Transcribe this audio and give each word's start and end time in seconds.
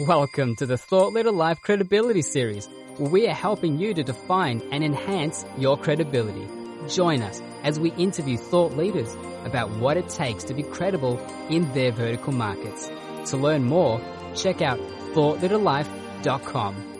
Welcome 0.00 0.56
to 0.56 0.66
the 0.66 0.76
Thought 0.76 1.12
Leader 1.12 1.30
Life 1.30 1.60
Credibility 1.60 2.20
Series, 2.20 2.66
where 2.96 3.08
we 3.08 3.28
are 3.28 3.32
helping 3.32 3.78
you 3.78 3.94
to 3.94 4.02
define 4.02 4.60
and 4.72 4.82
enhance 4.82 5.44
your 5.56 5.78
credibility. 5.78 6.48
Join 6.88 7.22
us 7.22 7.40
as 7.62 7.78
we 7.78 7.92
interview 7.92 8.36
thought 8.36 8.76
leaders 8.76 9.14
about 9.44 9.70
what 9.70 9.96
it 9.96 10.08
takes 10.08 10.42
to 10.44 10.54
be 10.54 10.64
credible 10.64 11.24
in 11.48 11.72
their 11.74 11.92
vertical 11.92 12.32
markets. 12.32 12.90
To 13.26 13.36
learn 13.36 13.62
more, 13.62 14.00
check 14.34 14.62
out 14.62 14.80
thoughtleaderlife.com. 15.14 16.94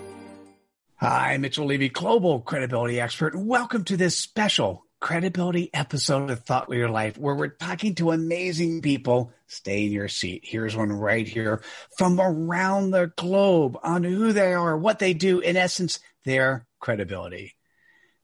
Hi, 0.98 1.36
Mitchell 1.38 1.66
Levy, 1.66 1.88
global 1.88 2.42
credibility 2.42 3.00
expert. 3.00 3.34
Welcome 3.34 3.82
to 3.86 3.96
this 3.96 4.16
special 4.16 4.83
credibility 5.04 5.68
episode 5.74 6.30
of 6.30 6.40
Thought 6.44 6.70
Leader 6.70 6.88
Life, 6.88 7.18
where 7.18 7.34
we're 7.34 7.48
talking 7.48 7.94
to 7.96 8.10
amazing 8.10 8.80
people. 8.80 9.34
Stay 9.46 9.84
in 9.84 9.92
your 9.92 10.08
seat. 10.08 10.44
Here's 10.46 10.74
one 10.74 10.90
right 10.90 11.28
here 11.28 11.60
from 11.98 12.18
around 12.18 12.90
the 12.90 13.12
globe 13.14 13.76
on 13.82 14.02
who 14.02 14.32
they 14.32 14.54
are, 14.54 14.78
what 14.78 15.00
they 15.00 15.12
do, 15.12 15.40
in 15.40 15.58
essence, 15.58 16.00
their 16.24 16.66
credibility. 16.80 17.54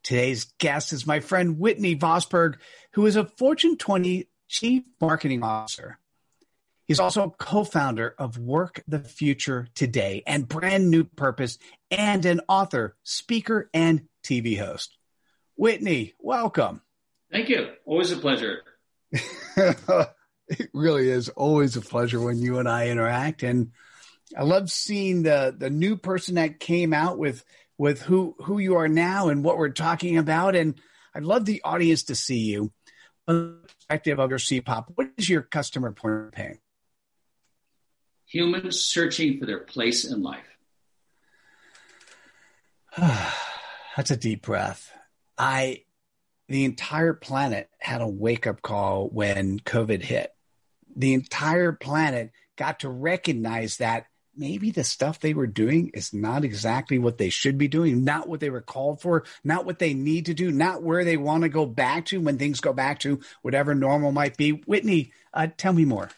Today's 0.02 0.46
guest 0.56 0.94
is 0.94 1.06
my 1.06 1.20
friend 1.20 1.58
Whitney 1.58 1.96
Vosburgh, 1.96 2.54
who 2.92 3.04
is 3.04 3.16
a 3.16 3.26
Fortune 3.26 3.76
20 3.76 4.30
Chief 4.48 4.82
Marketing 5.02 5.42
Officer. 5.42 5.98
He's 6.86 6.98
also 6.98 7.24
a 7.24 7.30
co-founder 7.30 8.14
of 8.18 8.38
Work 8.38 8.82
the 8.88 9.00
Future 9.00 9.68
Today 9.74 10.22
and 10.26 10.48
Brand 10.48 10.90
New 10.90 11.04
Purpose 11.04 11.58
and 11.90 12.24
an 12.24 12.40
author, 12.48 12.96
speaker, 13.02 13.68
and 13.74 14.08
TV 14.24 14.58
host. 14.58 14.96
Whitney, 15.60 16.14
welcome. 16.18 16.80
Thank 17.30 17.50
you. 17.50 17.68
Always 17.84 18.10
a 18.12 18.16
pleasure. 18.16 18.62
it 19.12 20.70
really 20.72 21.10
is 21.10 21.28
always 21.28 21.76
a 21.76 21.82
pleasure 21.82 22.18
when 22.18 22.38
you 22.38 22.58
and 22.60 22.66
I 22.66 22.88
interact. 22.88 23.42
And 23.42 23.72
I 24.34 24.44
love 24.44 24.70
seeing 24.70 25.22
the 25.22 25.54
the 25.54 25.68
new 25.68 25.98
person 25.98 26.36
that 26.36 26.60
came 26.60 26.94
out 26.94 27.18
with 27.18 27.44
with 27.76 28.00
who 28.00 28.36
who 28.38 28.58
you 28.58 28.76
are 28.76 28.88
now 28.88 29.28
and 29.28 29.44
what 29.44 29.58
we're 29.58 29.68
talking 29.68 30.16
about. 30.16 30.56
And 30.56 30.80
I'd 31.14 31.24
love 31.24 31.44
the 31.44 31.60
audience 31.62 32.04
to 32.04 32.14
see 32.14 32.38
you 32.38 32.72
from 33.26 33.60
the 33.60 33.68
perspective 33.68 34.18
of 34.18 34.30
your 34.30 34.38
CPOP. 34.38 34.92
What 34.94 35.10
is 35.18 35.28
your 35.28 35.42
customer 35.42 35.92
point 35.92 36.14
of 36.14 36.32
pain? 36.32 36.58
Humans 38.28 38.82
searching 38.82 39.38
for 39.38 39.44
their 39.44 39.60
place 39.60 40.06
in 40.06 40.22
life. 40.22 40.56
That's 42.96 44.10
a 44.10 44.16
deep 44.16 44.40
breath. 44.40 44.90
I, 45.40 45.84
the 46.48 46.66
entire 46.66 47.14
planet 47.14 47.70
had 47.78 48.02
a 48.02 48.06
wake 48.06 48.46
up 48.46 48.60
call 48.60 49.08
when 49.08 49.58
COVID 49.60 50.02
hit. 50.02 50.34
The 50.94 51.14
entire 51.14 51.72
planet 51.72 52.32
got 52.56 52.80
to 52.80 52.90
recognize 52.90 53.78
that 53.78 54.04
maybe 54.36 54.70
the 54.70 54.84
stuff 54.84 55.18
they 55.18 55.32
were 55.32 55.46
doing 55.46 55.92
is 55.94 56.12
not 56.12 56.44
exactly 56.44 56.98
what 56.98 57.16
they 57.16 57.30
should 57.30 57.56
be 57.56 57.68
doing, 57.68 58.04
not 58.04 58.28
what 58.28 58.40
they 58.40 58.50
were 58.50 58.60
called 58.60 59.00
for, 59.00 59.24
not 59.42 59.64
what 59.64 59.78
they 59.78 59.94
need 59.94 60.26
to 60.26 60.34
do, 60.34 60.52
not 60.52 60.82
where 60.82 61.06
they 61.06 61.16
want 61.16 61.44
to 61.44 61.48
go 61.48 61.64
back 61.64 62.04
to 62.06 62.20
when 62.20 62.36
things 62.36 62.60
go 62.60 62.74
back 62.74 62.98
to 62.98 63.20
whatever 63.40 63.74
normal 63.74 64.12
might 64.12 64.36
be. 64.36 64.50
Whitney, 64.50 65.10
uh, 65.32 65.48
tell 65.56 65.72
me 65.72 65.86
more. 65.86 66.10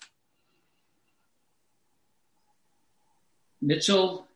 Mitchell, 3.61 4.27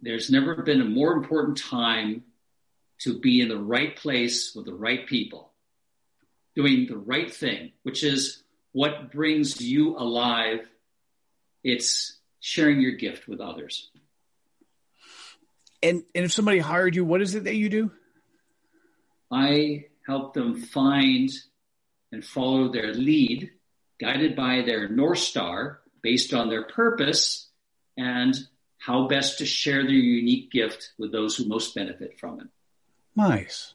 there's 0.00 0.28
never 0.28 0.56
been 0.56 0.80
a 0.80 0.84
more 0.84 1.12
important 1.12 1.56
time 1.56 2.24
to 3.00 3.18
be 3.18 3.40
in 3.40 3.48
the 3.48 3.58
right 3.58 3.96
place 3.96 4.54
with 4.54 4.66
the 4.66 4.74
right 4.74 5.06
people, 5.06 5.52
doing 6.54 6.86
the 6.86 6.96
right 6.96 7.32
thing, 7.32 7.72
which 7.82 8.02
is 8.02 8.42
what 8.72 9.12
brings 9.12 9.60
you 9.60 9.96
alive. 9.96 10.60
It's 11.62 12.18
sharing 12.40 12.80
your 12.80 12.92
gift 12.92 13.26
with 13.26 13.40
others. 13.40 13.90
And, 15.82 16.02
and 16.14 16.24
if 16.24 16.32
somebody 16.32 16.58
hired 16.58 16.94
you, 16.96 17.04
what 17.04 17.20
is 17.20 17.34
it 17.34 17.44
that 17.44 17.56
you 17.56 17.68
do? 17.68 17.90
I 19.30 19.86
help 20.06 20.34
them 20.34 20.62
find 20.62 21.30
and 22.12 22.24
follow 22.24 22.72
their 22.72 22.94
lead, 22.94 23.50
guided 24.00 24.36
by 24.36 24.62
their 24.62 24.88
North 24.88 25.18
Star, 25.18 25.80
based 26.02 26.32
on 26.32 26.48
their 26.48 26.64
purpose 26.64 27.48
and 27.96 28.34
how 28.78 29.08
best 29.08 29.38
to 29.38 29.46
share 29.46 29.82
their 29.82 29.92
unique 29.92 30.50
gift 30.50 30.92
with 30.98 31.10
those 31.12 31.36
who 31.36 31.46
most 31.46 31.74
benefit 31.74 32.18
from 32.18 32.40
it. 32.40 32.46
Nice. 33.16 33.74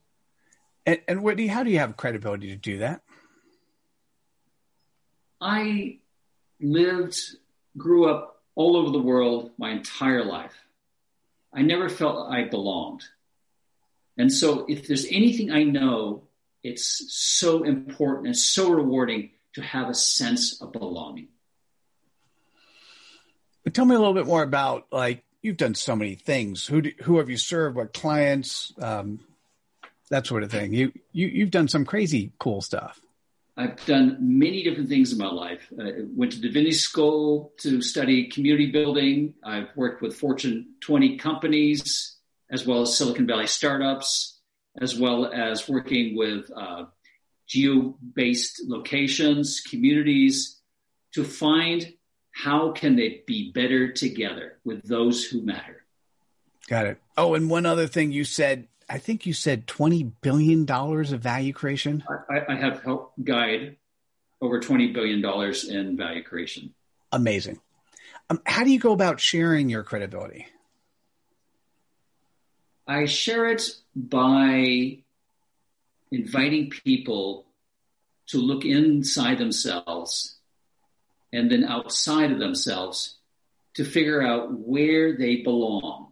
And, 0.86 1.00
and 1.08 1.24
Whitney, 1.24 1.48
how 1.48 1.64
do 1.64 1.72
you 1.72 1.80
have 1.80 1.98
credibility 1.98 2.48
to 2.50 2.56
do 2.56 2.80
that? 2.80 3.02
I 5.42 6.00
lived, 6.60 7.18
grew 7.78 8.10
up 8.10 8.42
all 8.56 8.76
over 8.76 8.92
the 8.92 9.00
world 9.00 9.52
my 9.58 9.72
entire 9.72 10.24
life. 10.24 10.54
I 11.54 11.62
never 11.62 11.90
felt 11.90 12.32
I 12.32 12.44
belonged. 12.44 13.04
And 14.18 14.32
so 14.32 14.66
if 14.68 14.88
there's 14.88 15.06
anything 15.06 15.52
I 15.52 15.64
know, 15.64 16.24
it's 16.62 17.06
so 17.08 17.64
important 17.64 18.28
and 18.28 18.38
so 18.38 18.70
rewarding 18.70 19.32
to 19.54 19.62
have 19.62 19.90
a 19.90 19.96
sense 19.96 20.62
of 20.62 20.74
belonging. 20.74 21.30
But 23.64 23.74
tell 23.74 23.86
me 23.86 23.96
a 23.96 24.00
little 24.00 24.14
bit 24.14 24.26
more 24.26 24.44
about 24.44 24.88
like 24.92 25.24
you've 25.42 25.58
done 25.58 25.76
so 25.76 25.96
many 25.96 26.16
things. 26.16 26.66
Who 26.66 26.82
do, 26.82 26.92
who 27.04 27.18
have 27.18 27.30
you 27.30 27.38
served? 27.38 27.78
What 27.78 27.94
clients? 27.94 28.74
Um, 28.82 29.22
that 30.10 30.28
sort 30.28 30.44
of 30.44 30.52
thing. 30.52 30.74
You 30.74 30.92
you 31.12 31.28
you've 31.28 31.52
done 31.52 31.68
some 31.68 31.86
crazy 31.86 32.32
cool 32.40 32.62
stuff. 32.62 33.00
I've 33.58 33.84
done 33.86 34.18
many 34.22 34.64
different 34.64 34.88
things 34.88 35.12
in 35.12 35.18
my 35.18 35.30
life. 35.30 35.68
I 35.78 36.06
went 36.16 36.32
to 36.32 36.40
divinity 36.40 36.72
school 36.72 37.52
to 37.58 37.82
study 37.82 38.30
community 38.30 38.72
building. 38.72 39.34
I've 39.44 39.68
worked 39.76 40.02
with 40.02 40.16
Fortune 40.16 40.76
20 40.80 41.18
companies 41.18 42.16
as 42.50 42.66
well 42.66 42.82
as 42.82 42.98
Silicon 42.98 43.28
Valley 43.28 43.48
startups, 43.48 44.40
as 44.80 44.98
well 44.98 45.26
as 45.26 45.68
working 45.68 46.16
with 46.16 46.50
uh, 46.56 46.86
geo-based 47.48 48.64
locations, 48.66 49.62
communities 49.62 50.62
to 51.14 51.24
find 51.24 51.94
how 52.32 52.72
can 52.72 52.96
they 52.96 53.24
be 53.28 53.52
better 53.52 53.92
together 53.92 54.60
with 54.64 54.88
those 54.88 55.26
who 55.26 55.42
matter. 55.42 55.84
Got 56.68 56.86
it. 56.86 57.02
Oh, 57.18 57.34
and 57.34 57.50
one 57.50 57.66
other 57.66 57.88
thing 57.88 58.12
you 58.12 58.24
said 58.24 58.68
I 58.90 58.98
think 58.98 59.26
you 59.26 59.34
said 59.34 59.68
twenty 59.68 60.04
billion 60.04 60.66
dollars 60.66 61.12
of 61.12 61.22
value 61.22 61.54
creation. 61.54 62.04
I, 62.30 62.54
I 62.54 62.56
have 62.56 62.82
helped 62.82 63.24
guide 63.24 63.78
over 64.42 64.60
twenty 64.60 64.92
billion 64.92 65.22
dollars 65.22 65.66
in 65.66 65.96
value 65.96 66.24
creation. 66.24 66.74
Amazing. 67.12 67.60
Um, 68.30 68.42
how 68.46 68.64
do 68.64 68.72
you 68.72 68.80
go 68.80 68.92
about 68.92 69.20
sharing 69.20 69.70
your 69.70 69.84
credibility? 69.84 70.48
I 72.88 73.06
share 73.06 73.50
it 73.50 73.70
by 73.96 75.00
inviting 76.12 76.72
people 76.72 77.46
to 78.28 78.38
look 78.38 78.66
inside 78.66 79.38
themselves 79.38 80.38
and 81.32 81.52
then 81.52 81.64
outside 81.64 82.32
of 82.32 82.40
themselves 82.40 83.18
to 83.76 83.86
figure 83.86 84.22
out 84.22 84.52
where 84.52 85.16
they 85.16 85.38
belong 85.38 86.09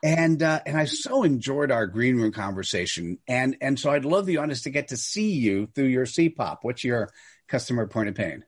and 0.04 0.44
uh, 0.44 0.60
and 0.66 0.78
I 0.78 0.84
so 0.84 1.24
enjoyed 1.24 1.72
our 1.72 1.88
green 1.88 2.18
room 2.18 2.34
conversation. 2.34 3.20
And 3.26 3.56
and 3.62 3.80
so 3.80 3.90
I'd 3.90 4.04
love 4.04 4.26
the 4.26 4.38
audience 4.38 4.64
to 4.64 4.70
get 4.70 4.90
to 4.90 4.98
see 4.98 5.32
you 5.32 5.68
through 5.68 5.86
your 5.86 6.06
CPOP. 6.06 6.58
What's 6.64 6.84
your 6.84 7.10
customer 7.48 7.88
point 7.88 8.10
of 8.10 8.16
pain? 8.16 8.44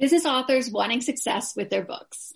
Business 0.00 0.26
authors 0.26 0.68
wanting 0.68 1.00
success 1.00 1.54
with 1.54 1.70
their 1.70 1.84
books. 1.84 2.32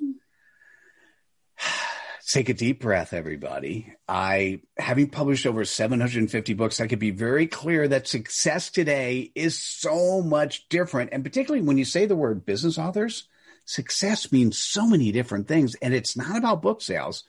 Take 2.26 2.48
a 2.48 2.54
deep 2.54 2.80
breath, 2.80 3.12
everybody. 3.12 3.92
I, 4.08 4.60
having 4.78 5.10
published 5.10 5.44
over 5.44 5.64
750 5.64 6.54
books, 6.54 6.80
I 6.80 6.86
could 6.86 6.98
be 6.98 7.10
very 7.10 7.46
clear 7.46 7.86
that 7.88 8.08
success 8.08 8.70
today 8.70 9.30
is 9.34 9.62
so 9.62 10.22
much 10.22 10.66
different. 10.70 11.10
And 11.12 11.22
particularly 11.22 11.66
when 11.66 11.76
you 11.76 11.84
say 11.84 12.06
the 12.06 12.16
word 12.16 12.46
business 12.46 12.78
authors, 12.78 13.28
success 13.66 14.32
means 14.32 14.58
so 14.58 14.86
many 14.86 15.12
different 15.12 15.48
things. 15.48 15.74
And 15.76 15.92
it's 15.92 16.16
not 16.16 16.38
about 16.38 16.62
book 16.62 16.80
sales. 16.80 17.24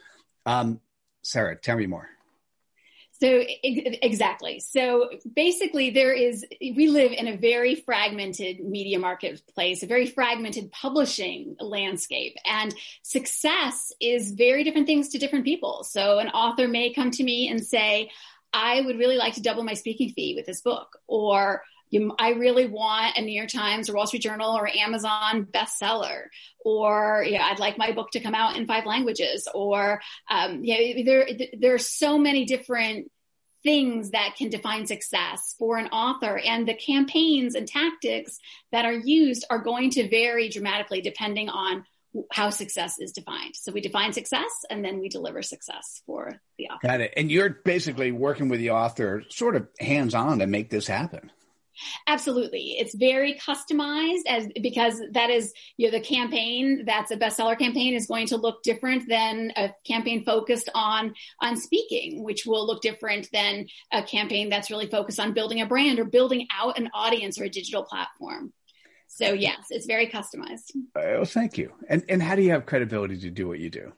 Um, 0.45 0.80
Sarah, 1.24 1.57
tell 1.57 1.75
me 1.75 1.88
more. 1.88 2.07
So 3.17 3.44
exactly. 3.63 4.59
So 4.59 5.09
basically 5.35 5.89
there 5.89 6.12
is, 6.12 6.45
we 6.59 6.88
live 6.88 7.13
in 7.13 7.27
a 7.29 7.38
very 7.38 7.75
fragmented 7.75 8.59
media 8.59 9.00
marketplace, 9.00 9.83
a 9.83 9.88
very 9.88 10.06
fragmented 10.06 10.71
publishing 10.71 11.56
landscape 11.59 12.35
and 12.45 12.75
success 13.03 13.94
is 14.01 14.31
very 14.31 14.65
different 14.65 14.88
things 14.88 15.09
to 15.09 15.17
different 15.17 15.45
people. 15.45 15.85
So 15.85 16.19
an 16.19 16.27
author 16.29 16.67
may 16.67 16.94
come 16.94 17.12
to 17.12 17.23
me 17.23 17.47
and 17.47 17.65
say, 17.65 18.12
I 18.51 18.81
would 18.81 18.97
really 18.97 19.18
like 19.18 19.35
to 19.35 19.41
double 19.41 19.63
my 19.63 19.75
speaking 19.75 20.11
fee 20.11 20.35
with 20.35 20.45
this 20.45 20.61
book 20.61 20.97
or 21.07 21.63
you, 21.89 22.13
I 22.19 22.31
really 22.31 22.67
want 22.67 23.17
a 23.17 23.21
New 23.21 23.31
York 23.31 23.49
Times 23.49 23.89
or 23.89 23.95
Wall 23.95 24.07
Street 24.07 24.23
Journal 24.23 24.57
or 24.57 24.67
Amazon 24.67 25.45
bestseller, 25.45 26.25
or 26.63 27.25
yeah, 27.27 27.45
I'd 27.45 27.59
like 27.59 27.77
my 27.77 27.91
book 27.91 28.11
to 28.11 28.19
come 28.19 28.35
out 28.35 28.57
in 28.57 28.65
five 28.65 28.85
languages, 28.85 29.47
or 29.53 30.01
um, 30.29 30.63
yeah, 30.63 31.03
there 31.05 31.27
there 31.57 31.73
are 31.73 31.79
so 31.79 32.17
many 32.17 32.45
different 32.45 33.11
things 33.63 34.11
that 34.11 34.35
can 34.37 34.49
define 34.49 34.85
success 34.85 35.55
for 35.57 35.77
an 35.77 35.87
author, 35.87 36.37
and 36.37 36.67
the 36.67 36.73
campaigns 36.73 37.55
and 37.55 37.67
tactics 37.67 38.37
that 38.71 38.85
are 38.85 38.93
used 38.93 39.45
are 39.49 39.59
going 39.59 39.91
to 39.91 40.09
vary 40.09 40.49
dramatically 40.49 41.01
depending 41.01 41.49
on 41.49 41.83
how 42.31 42.49
success 42.49 42.95
is 42.99 43.11
defined. 43.11 43.55
So 43.55 43.71
we 43.71 43.81
define 43.81 44.13
success 44.13 44.49
and 44.69 44.83
then 44.83 44.99
we 44.99 45.09
deliver 45.09 45.41
success 45.41 46.01
for 46.05 46.39
the 46.57 46.67
author. 46.69 46.87
Got 46.87 47.01
it. 47.01 47.13
And 47.17 47.29
you're 47.29 47.49
basically 47.49 48.11
working 48.11 48.47
with 48.47 48.59
the 48.59 48.71
author 48.71 49.23
sort 49.29 49.55
of 49.55 49.67
hands 49.79 50.13
on 50.13 50.39
to 50.39 50.47
make 50.47 50.69
this 50.69 50.87
happen. 50.87 51.31
Absolutely. 52.07 52.75
It's 52.80 52.95
very 52.95 53.36
customized 53.36 54.24
as 54.27 54.48
because 54.62 55.01
that 55.12 55.30
is, 55.30 55.54
you 55.77 55.88
know, 55.88 55.98
the 55.98 56.04
campaign 56.04 56.83
that's 56.86 57.12
a 57.12 57.18
bestseller 57.18 57.57
campaign 57.57 57.94
is 57.94 58.07
going 58.07 58.27
to 58.27 58.38
look 58.38 58.63
different 58.63 59.07
than 59.07 59.51
a 59.56 59.74
campaign 59.86 60.24
focused 60.24 60.69
on, 60.74 61.13
on 61.42 61.57
speaking, 61.57 62.24
which 62.24 62.45
will 62.45 62.66
look 62.66 62.81
different 62.81 63.30
than 63.31 63.68
a 63.92 64.04
campaign 64.04 64.50
that's 64.50 64.72
really 64.72 64.88
focused 64.88 65.19
on 65.19 65.33
building 65.33 65.62
a 65.62 65.66
brand 65.66 66.00
or 66.00 66.06
building 66.06 66.48
out 66.51 66.77
an 66.77 66.89
audience 66.94 67.39
or 67.39 67.45
a 67.45 67.50
digital 67.50 67.83
platform. 67.83 68.54
So 69.07 69.33
yes, 69.33 69.68
it's 69.69 69.86
very 69.86 70.07
customized. 70.07 70.71
Oh, 70.95 71.25
thank 71.25 71.57
you. 71.57 71.71
And, 71.88 72.04
and 72.10 72.21
how 72.21 72.36
do 72.36 72.42
you 72.42 72.51
have 72.51 72.66
credibility 72.66 73.18
to 73.19 73.30
do 73.30 73.48
what 73.48 73.60
you 73.60 73.69
do? 73.69 73.94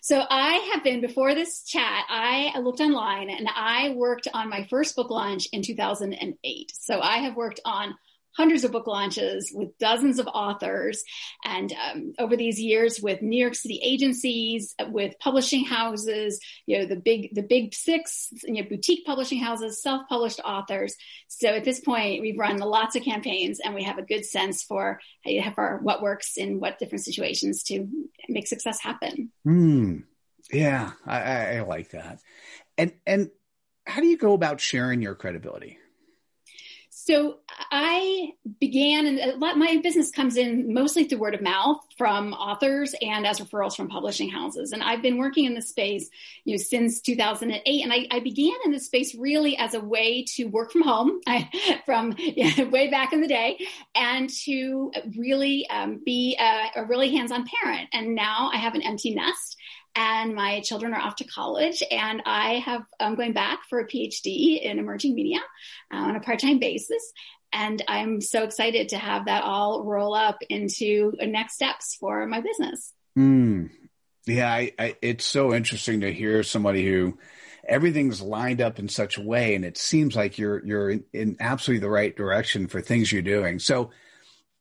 So 0.00 0.22
I 0.28 0.70
have 0.72 0.84
been 0.84 1.00
before 1.00 1.34
this 1.34 1.64
chat, 1.64 2.04
I 2.08 2.58
looked 2.58 2.80
online 2.80 3.30
and 3.30 3.48
I 3.54 3.94
worked 3.96 4.28
on 4.32 4.48
my 4.48 4.64
first 4.64 4.96
book 4.96 5.10
launch 5.10 5.48
in 5.52 5.62
2008. 5.62 6.72
So 6.74 7.00
I 7.00 7.18
have 7.18 7.36
worked 7.36 7.60
on 7.64 7.94
hundreds 8.36 8.64
of 8.64 8.72
book 8.72 8.86
launches 8.86 9.52
with 9.54 9.76
dozens 9.78 10.18
of 10.18 10.26
authors. 10.26 11.04
And 11.44 11.72
um, 11.72 12.12
over 12.18 12.36
these 12.36 12.60
years 12.60 13.00
with 13.00 13.22
new 13.22 13.38
york 13.38 13.54
city 13.54 13.80
agencies 13.82 14.74
with 14.88 15.18
publishing 15.18 15.64
houses 15.64 16.40
you 16.66 16.78
know 16.78 16.86
the 16.86 16.96
big 16.96 17.34
the 17.34 17.42
big 17.42 17.74
six 17.74 18.28
you 18.44 18.54
know 18.54 18.68
boutique 18.68 19.04
publishing 19.04 19.38
houses 19.38 19.82
self-published 19.82 20.40
authors. 20.44 20.94
So 21.28 21.48
at 21.48 21.64
this 21.64 21.80
point 21.80 22.20
we've 22.20 22.38
run 22.38 22.58
lots 22.58 22.96
of 22.96 23.02
campaigns 23.02 23.60
and 23.60 23.74
we 23.74 23.84
have 23.84 23.98
a 23.98 24.02
good 24.02 24.24
sense 24.24 24.62
for, 24.62 25.00
for 25.54 25.80
what 25.82 26.02
works 26.02 26.36
in 26.36 26.60
what 26.60 26.78
different 26.78 27.04
situations 27.04 27.62
to 27.64 27.88
make 28.28 28.46
success 28.46 28.80
happen. 28.80 29.30
Hmm. 29.44 29.98
yeah 30.52 30.92
I, 31.06 31.56
I 31.56 31.60
like 31.62 31.90
that. 31.90 32.20
And 32.78 32.92
and 33.06 33.30
how 33.86 34.00
do 34.00 34.06
you 34.06 34.16
go 34.16 34.32
about 34.32 34.60
sharing 34.60 35.02
your 35.02 35.14
credibility 35.14 35.78
so 37.04 37.38
I 37.72 38.34
began, 38.60 39.06
and 39.08 39.40
my 39.40 39.80
business 39.82 40.12
comes 40.12 40.36
in 40.36 40.72
mostly 40.72 41.02
through 41.02 41.18
word 41.18 41.34
of 41.34 41.42
mouth 41.42 41.80
from 41.98 42.32
authors 42.32 42.94
and 43.02 43.26
as 43.26 43.40
referrals 43.40 43.74
from 43.74 43.88
publishing 43.88 44.30
houses. 44.30 44.70
And 44.70 44.84
I've 44.84 45.02
been 45.02 45.18
working 45.18 45.46
in 45.46 45.54
this 45.54 45.68
space, 45.68 46.08
you 46.44 46.54
know, 46.54 46.62
since 46.62 47.00
2008. 47.00 47.82
And 47.82 47.92
I, 47.92 48.06
I 48.12 48.20
began 48.20 48.54
in 48.64 48.70
this 48.70 48.86
space 48.86 49.16
really 49.16 49.56
as 49.56 49.74
a 49.74 49.80
way 49.80 50.24
to 50.36 50.44
work 50.44 50.70
from 50.70 50.82
home, 50.82 51.20
from 51.86 52.14
yeah, 52.18 52.68
way 52.68 52.88
back 52.88 53.12
in 53.12 53.20
the 53.20 53.26
day, 53.26 53.58
and 53.96 54.30
to 54.44 54.92
really 55.16 55.68
um, 55.70 56.00
be 56.06 56.36
a, 56.38 56.82
a 56.82 56.84
really 56.84 57.10
hands-on 57.10 57.48
parent. 57.62 57.88
And 57.92 58.14
now 58.14 58.48
I 58.52 58.58
have 58.58 58.76
an 58.76 58.82
empty 58.82 59.12
nest 59.12 59.56
and 59.94 60.34
my 60.34 60.60
children 60.60 60.94
are 60.94 61.00
off 61.00 61.16
to 61.16 61.24
college 61.24 61.82
and 61.90 62.22
i 62.26 62.54
have 62.54 62.82
i'm 63.00 63.14
going 63.14 63.32
back 63.32 63.60
for 63.68 63.80
a 63.80 63.86
phd 63.86 64.62
in 64.62 64.78
emerging 64.78 65.14
media 65.14 65.38
uh, 65.92 65.96
on 65.96 66.16
a 66.16 66.20
part-time 66.20 66.58
basis. 66.58 67.12
And 67.52 67.82
i'm 67.88 68.20
so 68.20 68.44
excited 68.44 68.90
to 68.90 68.98
have 68.98 69.26
that 69.26 69.44
all 69.44 69.84
roll 69.84 70.14
up 70.14 70.38
into 70.48 71.12
next 71.20 71.54
steps 71.54 71.96
for 72.00 72.26
my 72.26 72.40
business. 72.40 72.92
Mm. 73.18 73.70
yeah 74.26 74.50
I, 74.50 74.72
I, 74.78 74.96
it's 75.02 75.26
so 75.26 75.52
interesting 75.52 76.00
to 76.00 76.12
hear 76.12 76.42
somebody 76.42 76.86
who 76.86 77.18
everything's 77.68 78.20
lined 78.20 78.60
up 78.60 78.78
in 78.78 78.88
such 78.88 79.18
a 79.18 79.22
way 79.22 79.54
and 79.54 79.64
it 79.64 79.76
seems 79.76 80.16
like 80.16 80.38
you're 80.38 80.64
you're 80.64 80.90
in, 80.90 81.04
in 81.12 81.36
absolutely 81.40 81.80
the 81.80 81.90
right 81.90 82.16
direction 82.16 82.66
for 82.66 82.80
things 82.80 83.12
you're 83.12 83.22
doing. 83.22 83.58
So 83.58 83.90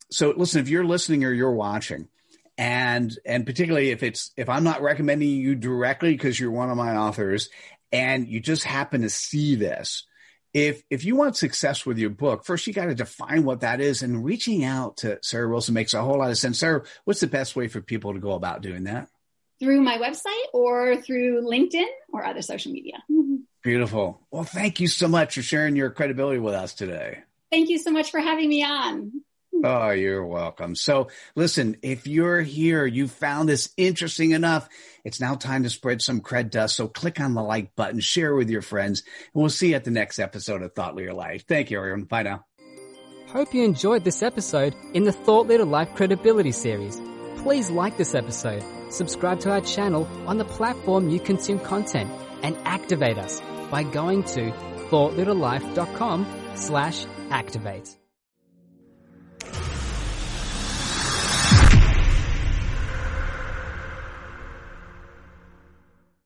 so 0.10 0.34
listen 0.36 0.60
if 0.60 0.68
you're 0.68 0.84
listening 0.84 1.24
or 1.24 1.32
you're 1.32 1.54
watching 1.54 2.10
and 2.58 3.18
and 3.26 3.46
particularly 3.46 3.92
if 3.92 4.04
it's 4.04 4.32
if 4.38 4.50
I'm 4.50 4.64
not 4.64 4.82
recommending 4.82 5.30
you 5.30 5.56
directly 5.56 6.12
because 6.12 6.40
you're 6.40 6.52
one 6.52 6.70
of 6.70 6.78
my 6.78 6.96
authors 6.96 7.50
and 7.92 8.28
you 8.28 8.40
just 8.40 8.64
happen 8.64 9.02
to 9.02 9.10
see 9.10 9.56
this 9.56 10.06
if 10.54 10.84
if 10.90 11.06
you 11.06 11.16
want 11.16 11.38
success 11.38 11.86
with 11.86 11.98
your 11.98 12.10
book 12.10 12.46
first 12.46 12.68
you 12.68 12.74
got 12.74 12.86
to 12.86 12.96
define 12.96 13.44
what 13.44 13.62
that 13.62 13.80
is 13.80 14.04
and 14.04 14.24
reaching 14.24 14.64
out 14.64 14.98
to 14.98 15.18
Sarah 15.22 15.50
Wilson 15.50 15.74
makes 15.74 15.94
a 15.94 16.02
whole 16.02 16.20
lot 16.20 16.32
of 16.32 16.38
sense. 16.38 16.60
Sarah 16.60 16.84
what's 17.06 17.22
the 17.22 17.28
best 17.28 17.56
way 17.56 17.68
for 17.68 17.82
people 17.82 18.14
to 18.14 18.20
go 18.20 18.34
about 18.34 18.62
doing 18.62 18.84
that? 18.86 19.08
Through 19.60 19.82
my 19.82 19.98
website 19.98 20.46
or 20.54 20.98
through 20.98 21.48
LinkedIn 21.48 21.86
or 22.12 22.26
other 22.26 22.42
social 22.42 22.72
media. 22.72 23.04
Mm-hmm. 23.12 23.36
Beautiful. 23.64 24.22
Well 24.30 24.44
thank 24.44 24.80
you 24.80 24.88
so 24.88 25.08
much 25.08 25.36
for 25.36 25.42
sharing 25.42 25.76
your 25.76 25.90
credibility 25.90 26.40
with 26.40 26.54
us 26.54 26.74
today. 26.74 27.20
Thank 27.50 27.70
you 27.70 27.80
so 27.80 27.92
much 27.92 28.12
for 28.12 28.20
having 28.20 28.50
me 28.50 28.64
on 28.64 29.24
Oh, 29.64 29.92
you're 29.92 30.26
welcome. 30.26 30.76
So 30.76 31.10
listen, 31.36 31.78
if 31.84 32.08
you're 32.08 32.42
here, 32.42 32.86
you 32.86 33.08
found 33.08 33.48
this 33.48 33.70
interesting 33.78 34.32
enough, 34.32 34.68
it's 35.04 35.20
now 35.20 35.36
time 35.36 35.64
to 35.64 35.70
spread 35.70 36.02
some 36.02 36.22
cred 36.22 36.50
dust. 36.50 36.76
So 36.76 36.88
click 36.88 37.20
on 37.20 37.34
the 37.34 37.44
like 37.44 37.76
button, 37.76 38.00
share 38.00 38.34
with 38.34 38.50
your 38.50 38.62
friends, 38.62 39.04
and 39.34 39.42
we'll 39.42 39.50
see 39.50 39.70
you 39.70 39.76
at 39.76 39.84
the 39.84 39.92
next 39.92 40.20
episode 40.20 40.64
of 40.64 40.74
Thought 40.74 40.96
Leader 40.96 41.14
Life. 41.14 41.46
Thank 41.48 41.70
you, 41.70 41.78
everyone. 41.78 42.06
Bye 42.06 42.24
now. 42.24 42.46
Hope 43.28 43.54
you 43.54 43.64
enjoyed 43.64 44.04
this 44.04 44.24
episode 44.24 44.76
in 44.94 45.04
the 45.04 45.12
Thought 45.12 45.48
Leader 45.48 45.66
Life 45.66 45.94
Credibility 45.96 46.52
Series. 46.52 47.00
Please 47.38 47.70
like 47.70 47.98
this 47.98 48.14
episode, 48.14 48.64
subscribe 48.92 49.40
to 49.42 49.52
our 49.52 49.62
channel 49.62 50.08
on 50.28 50.38
the 50.38 50.46
platform 50.46 51.10
you 51.10 51.20
consume 51.20 51.60
content, 51.60 52.12
and 52.44 52.58
activate 52.66 53.18
us 53.18 53.42
by 53.70 53.84
going 53.84 54.24
to 54.24 54.52
thoughtleaderlife.com 54.90 56.26
slash 56.56 57.06
activate. 57.30 58.01